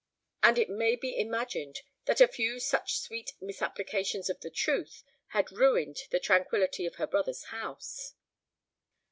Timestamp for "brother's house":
7.05-8.15